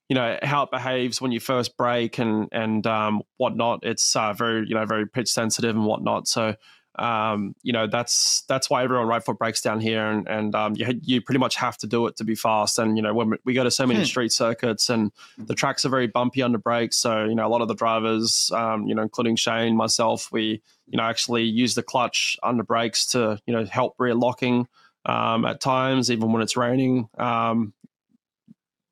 [0.08, 3.80] you know how it behaves when you first brake and and um, whatnot.
[3.82, 6.28] It's uh, very you know very pitch sensitive and whatnot.
[6.28, 6.54] So
[6.98, 10.74] um, you know that's that's why everyone right foot brakes down here, and and um,
[10.76, 12.78] you you pretty much have to do it to be fast.
[12.78, 14.04] And you know when we go to so many hmm.
[14.04, 17.62] street circuits, and the tracks are very bumpy under brakes, so you know a lot
[17.62, 21.82] of the drivers, um, you know including Shane, myself, we you know actually use the
[21.82, 24.68] clutch under brakes to you know help rear locking
[25.06, 27.72] um, at times, even when it's raining, um,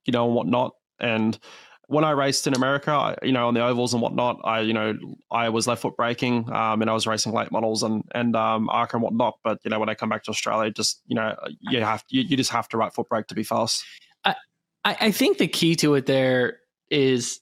[0.07, 1.39] you know and whatnot and
[1.87, 4.95] when I raced in America, you know, on the ovals and whatnot, I, you know,
[5.29, 8.69] I was left foot braking, um, and I was racing late models and and um,
[8.69, 9.39] ARCA and whatnot.
[9.43, 12.23] But you know, when I come back to Australia, just you know, you have you,
[12.23, 13.85] you just have to right foot brake to be fast.
[14.25, 14.35] I
[14.85, 16.61] I think the key to it there
[16.91, 17.41] is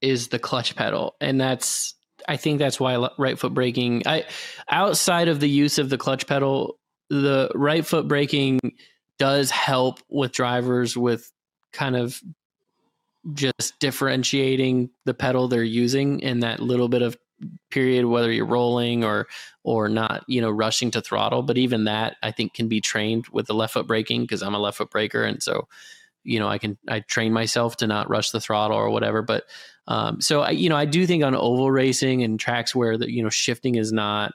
[0.00, 1.94] is the clutch pedal, and that's
[2.28, 4.02] I think that's why right foot braking.
[4.06, 4.24] I
[4.70, 6.78] outside of the use of the clutch pedal,
[7.10, 8.60] the right foot braking
[9.18, 11.30] does help with drivers with
[11.72, 12.20] kind of
[13.34, 17.16] just differentiating the pedal they're using in that little bit of
[17.70, 19.28] period whether you're rolling or
[19.62, 21.42] or not you know rushing to throttle.
[21.42, 24.54] But even that i think can be trained with the left foot braking because i'm
[24.54, 25.68] a left foot braker and so
[26.24, 29.22] you know i can i train myself to not rush the throttle or whatever.
[29.22, 29.44] But
[29.86, 33.10] um, so I, you know i do think on oval racing and tracks where the
[33.10, 34.32] you know shifting is not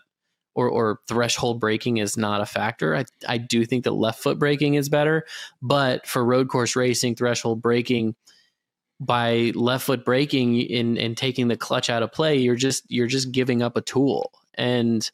[0.56, 4.40] or or threshold braking is not a factor i i do think that left foot
[4.40, 5.26] braking is better.
[5.62, 8.16] But for road course racing threshold braking
[9.06, 13.08] by left foot braking and, and taking the clutch out of play, you're just you're
[13.08, 14.32] just giving up a tool.
[14.56, 15.10] And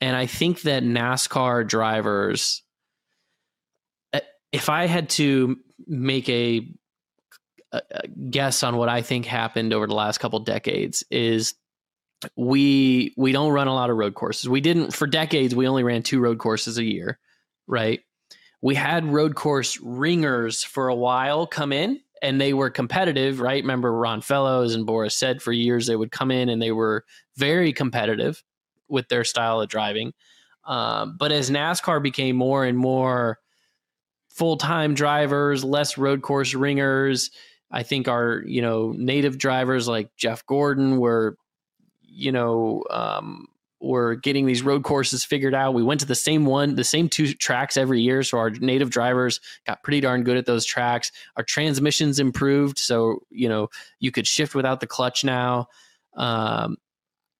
[0.00, 2.62] and I think that NASCAR drivers,
[4.12, 4.20] eh,
[4.52, 6.68] if I had to make a,
[7.72, 11.54] a guess on what I think happened over the last couple decades, is
[12.36, 14.48] we we don't run a lot of road courses.
[14.48, 15.54] We didn't for decades.
[15.54, 17.18] We only ran two road courses a year,
[17.66, 18.00] right?
[18.62, 23.62] We had road course ringers for a while come in and they were competitive, right?
[23.62, 27.04] Remember Ron Fellows and Boris Said for years they would come in and they were
[27.36, 28.42] very competitive
[28.88, 30.12] with their style of driving.
[30.64, 33.38] Um, but as NASCAR became more and more
[34.28, 37.30] full time drivers, less road course ringers,
[37.70, 41.36] I think our you know native drivers like Jeff Gordon were,
[42.02, 43.46] you know, um,
[43.80, 45.74] we're getting these road courses figured out.
[45.74, 48.22] We went to the same one, the same two tracks every year.
[48.22, 51.12] So our native drivers got pretty darn good at those tracks.
[51.36, 52.78] Our transmissions improved.
[52.78, 53.68] So, you know,
[54.00, 55.68] you could shift without the clutch now.
[56.16, 56.76] Um,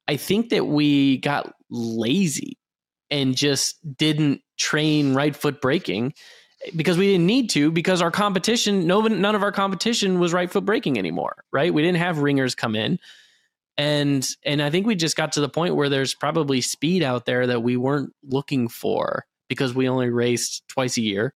[0.08, 2.58] I think that we got lazy
[3.10, 6.14] and just didn't train right foot braking
[6.74, 10.50] because we didn't need to because our competition no none of our competition was right
[10.50, 12.98] foot braking anymore right we didn't have ringers come in
[13.78, 17.26] and and I think we just got to the point where there's probably speed out
[17.26, 21.34] there that we weren't looking for because we only raced twice a year.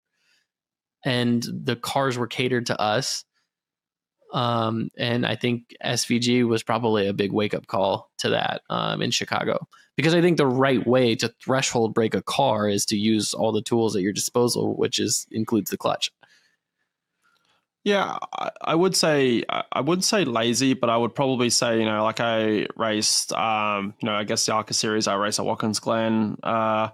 [1.05, 3.24] And the cars were catered to us.
[4.33, 9.03] Um, and I think SVG was probably a big wake up call to that um,
[9.03, 9.66] in Chicago.
[9.96, 13.53] Because I think the right way to threshold brake a car is to use all
[13.53, 16.11] the tools at your disposal, which is includes the clutch.
[17.85, 21.87] Yeah, I, I would say I wouldn't say lazy, but I would probably say you
[21.87, 25.47] know like I raced, um, you know, I guess the ARCA series I raced at
[25.47, 26.88] Watkins Glen, uh,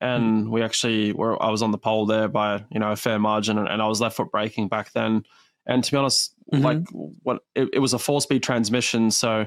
[0.00, 3.18] and we actually were I was on the pole there by you know a fair
[3.18, 5.24] margin, and, and I was left foot braking back then.
[5.66, 6.64] And to be honest, mm-hmm.
[6.64, 6.88] like
[7.22, 9.46] what it, it was a four speed transmission, so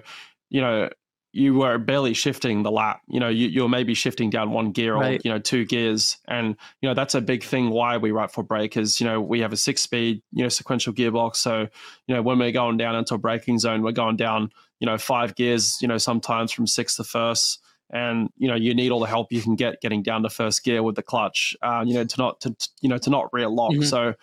[0.50, 0.90] you know
[1.36, 3.02] you were barely shifting the lap.
[3.10, 5.20] You know, you, you're maybe shifting down one gear right.
[5.20, 6.18] or, you know, two gears.
[6.30, 9.20] And, you know, that's a big thing why we right foot brake is, you know,
[9.20, 11.36] we have a six speed, you know, sequential gearbox.
[11.36, 11.68] So,
[12.08, 14.98] you know, when we're going down into a braking zone, we're going down, you know,
[14.98, 17.62] five gears, you know, sometimes from six to first.
[17.92, 20.64] And, you know, you need all the help you can get getting down to first
[20.64, 23.50] gear with the clutch, uh, you know, to not, to, you know, to not rear
[23.50, 23.74] lock.
[23.74, 23.84] Mm-hmm.
[23.84, 24.14] So,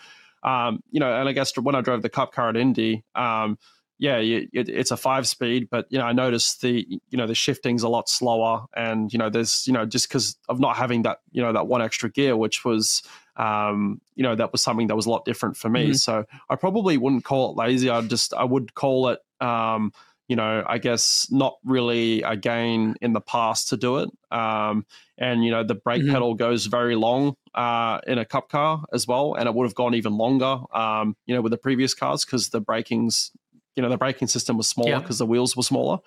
[0.43, 3.59] um, you know, and I guess when I drove the cup car at Indy, um,
[4.03, 7.37] yeah, it, it's a five speed, but you know, I noticed the you know the
[7.37, 11.03] shifting's a lot slower, and you know, there's you know just because of not having
[11.03, 13.05] that you know that one extra gear, which was
[13.37, 15.85] um, you know that was something that was a lot different for me.
[15.85, 15.93] Mm-hmm.
[15.93, 17.91] So I probably wouldn't call it lazy.
[17.91, 19.93] I just I would call it um,
[20.27, 24.11] you know I guess not really a gain in the past to do it.
[24.33, 24.85] Um,
[25.17, 26.13] and you know the brake mm-hmm.
[26.13, 29.77] pedal goes very long uh, in a cup car as well, and it would have
[29.77, 33.31] gone even longer, um, you know, with the previous cars because the braking's
[33.77, 35.25] you know the braking system was smaller because yeah.
[35.25, 35.99] the wheels were smaller.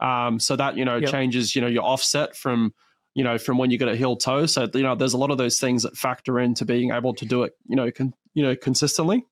[0.00, 1.10] Um, so that you know yep.
[1.10, 2.74] changes you know your offset from
[3.14, 4.46] you know from when you get a heel toe.
[4.46, 7.24] So you know there's a lot of those things that factor into being able to
[7.24, 9.26] do it you know con- you know consistently.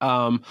[0.00, 0.42] Um,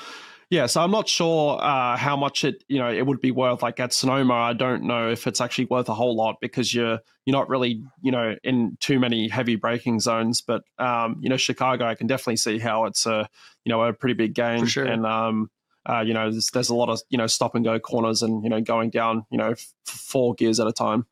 [0.51, 3.61] yeah, so I'm not sure uh, how much it you know it would be worth.
[3.61, 6.99] Like at Sonoma, I don't know if it's actually worth a whole lot because you're
[7.25, 10.41] you're not really you know in too many heavy braking zones.
[10.41, 13.29] But um, you know Chicago, I can definitely see how it's a
[13.63, 14.65] you know a pretty big game.
[14.65, 14.83] Sure.
[14.83, 15.49] And um,
[15.89, 18.43] uh, you know, there's, there's, a lot of you know stop and go corners and
[18.43, 21.05] you know going down you know f- four gears at a time.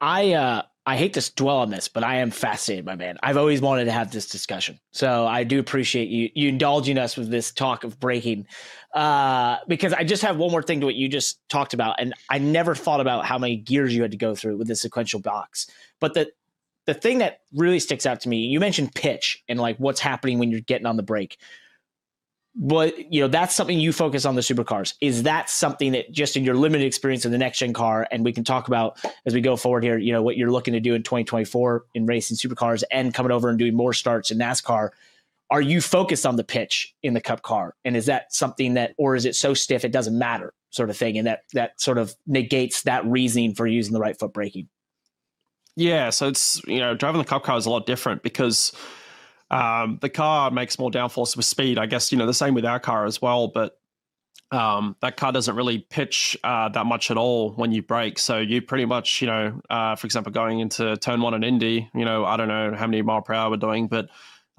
[0.00, 3.16] I uh, I hate to dwell on this, but I am fascinated, my man.
[3.22, 7.16] I've always wanted to have this discussion, so I do appreciate you you indulging us
[7.16, 8.46] with this talk of braking,
[8.92, 12.12] uh, because I just have one more thing to what you just talked about, and
[12.28, 15.20] I never thought about how many gears you had to go through with the sequential
[15.20, 15.66] box.
[15.98, 16.30] But the
[16.84, 20.38] the thing that really sticks out to me, you mentioned pitch and like what's happening
[20.38, 21.38] when you're getting on the brake
[22.58, 26.36] but you know that's something you focus on the supercars is that something that just
[26.36, 29.34] in your limited experience in the next gen car and we can talk about as
[29.34, 32.36] we go forward here you know what you're looking to do in 2024 in racing
[32.36, 34.90] supercars and coming over and doing more starts in nascar
[35.50, 38.94] are you focused on the pitch in the cup car and is that something that
[38.96, 41.98] or is it so stiff it doesn't matter sort of thing, and that that sort
[41.98, 44.68] of negates that reasoning for using the right foot braking.
[45.74, 48.72] Yeah, so it's you know driving the cup car is a lot different because
[49.50, 51.78] um, the car makes more downforce with speed.
[51.78, 53.78] I guess you know the same with our car as well, but
[54.52, 58.18] um, that car doesn't really pitch uh, that much at all when you brake.
[58.18, 61.90] So you pretty much, you know, uh, for example, going into turn one in Indy,
[61.94, 64.08] you know, I don't know how many mile per hour we're doing, but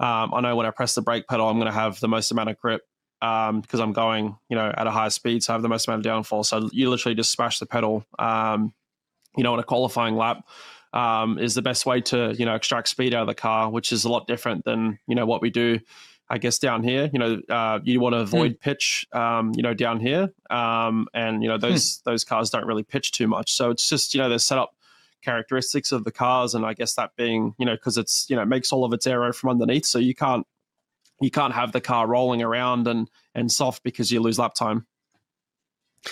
[0.00, 2.30] um, I know when I press the brake pedal, I'm going to have the most
[2.30, 2.82] amount of grip
[3.22, 5.42] um, because I'm going, you know, at a high speed.
[5.42, 6.46] So I have the most amount of downforce.
[6.46, 8.74] So you literally just smash the pedal, um,
[9.36, 10.46] you know, in a qualifying lap.
[10.94, 13.92] Um, is the best way to you know extract speed out of the car, which
[13.92, 15.80] is a lot different than you know what we do
[16.30, 18.24] I guess down here, you know, uh, you want to hmm.
[18.24, 22.10] avoid pitch, um, you know, down here, um, and you know those hmm.
[22.10, 23.52] those cars don't really pitch too much.
[23.52, 24.74] So it's just you know the setup
[25.22, 28.42] characteristics of the cars, and I guess that being you know because it's you know
[28.42, 30.46] it makes all of its aero from underneath, so you can't
[31.20, 34.86] you can't have the car rolling around and and soft because you lose lap time.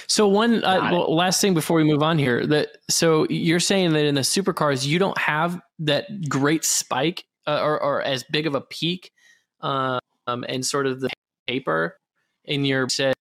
[0.07, 3.93] So one uh, well, last thing before we move on here, that so you're saying
[3.93, 8.47] that in the supercars you don't have that great spike uh, or, or as big
[8.47, 9.13] of a peak
[9.61, 11.11] um, and sort of the
[11.47, 11.99] paper
[12.45, 13.15] in your says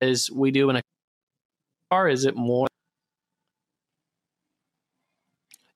[0.00, 0.82] as we do in a
[1.90, 2.08] car?
[2.08, 2.66] Is it more?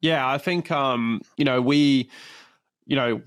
[0.01, 2.11] Yeah, I think um, you know we,
[2.87, 3.23] you know,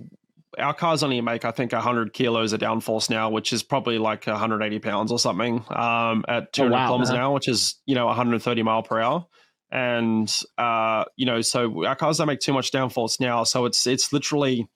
[0.57, 4.25] our cars only make I think 100 kilos of downforce now, which is probably like
[4.25, 7.95] 180 pounds or something um, at 200 oh, wow, kilometers an hour, which is you
[7.95, 9.25] know 130 mile per hour.
[9.71, 13.85] And uh, you know, so our cars don't make too much downforce now, so it's
[13.85, 14.67] it's literally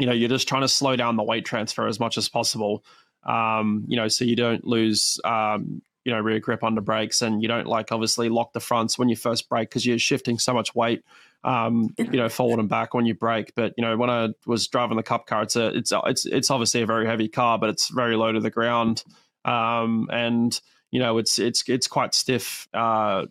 [0.00, 2.82] you know, you're just trying to slow down the weight transfer as much as possible.
[3.24, 7.42] Um, you know, so you don't lose, um, you know, rear grip under brakes, and
[7.42, 10.54] you don't like obviously lock the fronts when you first brake because you're shifting so
[10.54, 11.04] much weight,
[11.44, 13.52] um, you know, forward and back when you brake.
[13.54, 16.50] But you know, when I was driving the Cup car, it's a, it's, it's, it's
[16.50, 19.04] obviously a very heavy car, but it's very low to the ground,
[19.44, 20.58] um, and
[20.90, 22.68] you know, it's, it's, it's quite stiff.
[22.74, 23.26] Uh,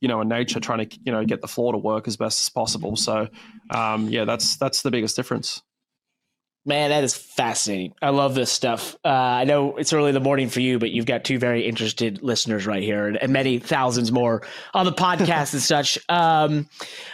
[0.00, 2.38] you know, in nature, trying to you know get the floor to work as best
[2.40, 2.94] as possible.
[2.94, 3.26] So,
[3.70, 5.62] um, yeah, that's that's the biggest difference.
[6.66, 7.92] Man, that is fascinating.
[8.00, 8.96] I love this stuff.
[9.04, 11.66] Uh, I know it's early in the morning for you, but you've got two very
[11.66, 15.98] interested listeners right here and, and many thousands more on the podcast and such.
[16.08, 16.66] Um,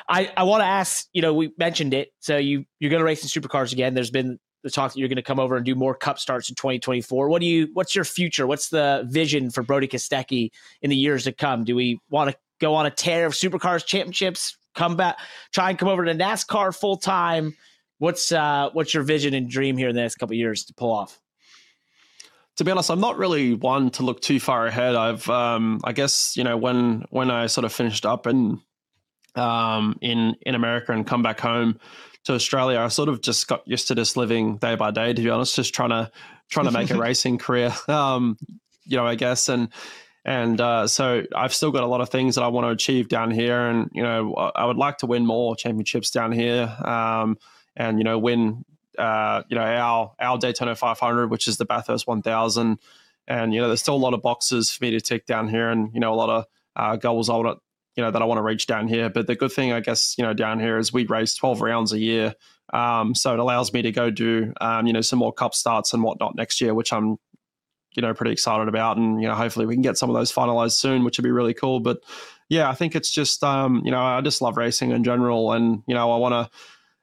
[0.08, 2.12] I, I want to ask, you know, we mentioned it.
[2.20, 3.92] So you, you're going to race in supercars again.
[3.92, 6.48] There's been the talk that you're going to come over and do more cup starts
[6.48, 7.28] in 2024.
[7.28, 8.46] What do you, what's your future?
[8.46, 11.64] What's the vision for Brodie Kostecki in the years to come?
[11.64, 15.18] Do we want to go on a tear of supercars championships, come back,
[15.52, 17.56] try and come over to NASCAR full time?
[18.00, 20.90] What's uh, what's your vision and dream here in the next couple years to pull
[20.90, 21.20] off?
[22.56, 24.94] To be honest, I'm not really one to look too far ahead.
[24.94, 28.58] I've, um, I guess, you know, when when I sort of finished up in
[29.34, 31.78] um, in in America and come back home
[32.24, 35.12] to Australia, I sort of just got used to just living day by day.
[35.12, 36.10] To be honest, just trying to
[36.48, 37.70] trying to make a racing career.
[37.86, 38.38] Um,
[38.86, 39.68] you know, I guess and
[40.24, 43.10] and uh, so I've still got a lot of things that I want to achieve
[43.10, 46.74] down here, and you know, I would like to win more championships down here.
[46.82, 47.36] Um,
[47.80, 48.64] and you know win
[48.98, 52.78] uh, you know our our Daytona 500, which is the Bathurst 1000.
[53.26, 55.70] And you know there's still a lot of boxes for me to tick down here,
[55.70, 56.44] and you know a lot of
[56.76, 57.60] uh, goals I want
[57.96, 59.08] you know that I want to reach down here.
[59.08, 61.92] But the good thing, I guess, you know down here is we race 12 rounds
[61.92, 62.34] a year,
[62.72, 65.94] um, so it allows me to go do um, you know some more cup starts
[65.94, 67.16] and whatnot next year, which I'm
[67.94, 70.32] you know pretty excited about, and you know hopefully we can get some of those
[70.32, 71.80] finalized soon, which would be really cool.
[71.80, 72.00] But
[72.48, 75.82] yeah, I think it's just um, you know I just love racing in general, and
[75.86, 76.50] you know I want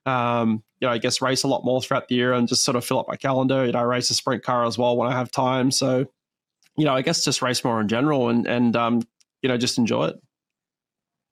[0.06, 2.64] to um, you know, I guess race a lot more throughout the year and just
[2.64, 3.66] sort of fill up my calendar.
[3.66, 5.72] You know, I race a sprint car as well when I have time.
[5.72, 6.06] So,
[6.76, 9.02] you know, I guess just race more in general and and um,
[9.42, 10.16] you know, just enjoy it.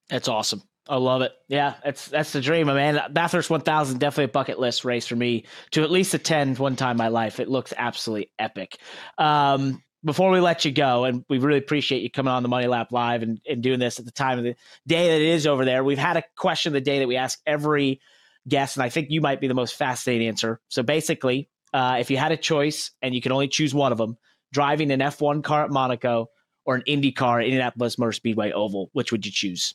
[0.08, 0.62] That's awesome.
[0.88, 1.32] I love it.
[1.48, 3.00] Yeah, that's that's the dream, man.
[3.12, 6.92] Bathurst 1000 definitely a bucket list race for me to at least attend one time
[6.92, 7.40] in my life.
[7.40, 8.78] It looks absolutely epic.
[9.18, 12.68] Um, before we let you go, and we really appreciate you coming on the Money
[12.68, 14.54] Lap Live and, and doing this at the time of the
[14.86, 15.82] day that it is over there.
[15.82, 18.00] We've had a question of the day that we ask every
[18.48, 20.60] guess, and I think you might be the most fascinating answer.
[20.68, 23.98] So basically, uh, if you had a choice and you could only choose one of
[23.98, 24.16] them,
[24.52, 26.28] driving an F1 car at Monaco
[26.64, 29.74] or an Indy car at Indianapolis Motor Speedway Oval, which would you choose?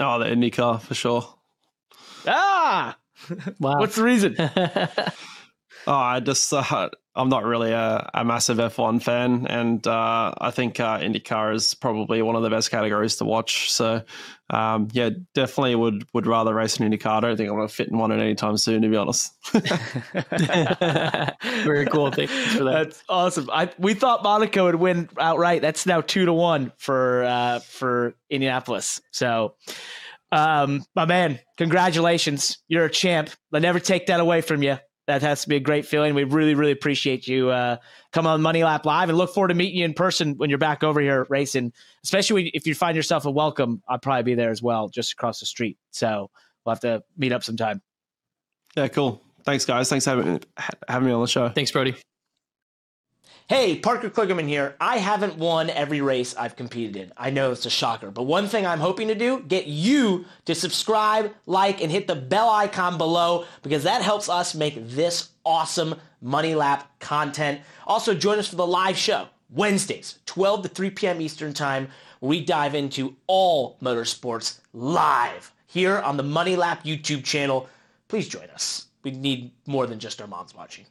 [0.00, 1.34] Oh, the Indy car for sure.
[2.26, 2.96] Ah,
[3.58, 3.78] wow.
[3.78, 4.36] What's the reason?
[5.88, 10.50] oh, I just uh, I'm not really a, a massive F1 fan, and uh, I
[10.50, 13.72] think uh, IndyCar is probably one of the best categories to watch.
[13.72, 14.02] So,
[14.50, 17.10] um, yeah, definitely would would rather race an IndyCar.
[17.10, 18.96] I don't think I'm going to fit in one at any time soon, to be
[18.96, 19.32] honest.
[21.64, 22.12] Very cool.
[22.12, 22.72] Thanks for that.
[22.72, 23.48] That's awesome.
[23.50, 25.62] I we thought Monaco would win outright.
[25.62, 29.00] That's now two to one for uh, for Indianapolis.
[29.10, 29.54] So.
[30.30, 32.58] Um, my man, congratulations.
[32.68, 33.30] You're a champ.
[33.50, 34.76] I never take that away from you.
[35.08, 36.14] That has to be a great feeling.
[36.14, 37.78] We really, really appreciate you uh,
[38.12, 40.58] coming on Money Lap Live and look forward to meeting you in person when you're
[40.58, 41.72] back over here racing.
[42.04, 45.40] Especially if you find yourself a welcome, I'll probably be there as well, just across
[45.40, 45.78] the street.
[45.92, 46.30] So
[46.64, 47.80] we'll have to meet up sometime.
[48.76, 49.22] Yeah, cool.
[49.44, 49.88] Thanks, guys.
[49.88, 50.42] Thanks for having,
[50.86, 51.48] having me on the show.
[51.48, 51.96] Thanks, Brodie.
[53.48, 54.76] Hey, Parker Kligerman here.
[54.78, 57.14] I haven't won every race I've competed in.
[57.16, 60.54] I know it's a shocker, but one thing I'm hoping to do, get you to
[60.54, 65.94] subscribe, like, and hit the bell icon below because that helps us make this awesome
[66.20, 67.62] Money Lap content.
[67.86, 71.22] Also, join us for the live show, Wednesdays, 12 to 3 p.m.
[71.22, 71.88] Eastern Time,
[72.20, 77.66] where we dive into all motorsports live here on the Money Lap YouTube channel.
[78.08, 78.88] Please join us.
[79.04, 80.84] We need more than just our moms watching.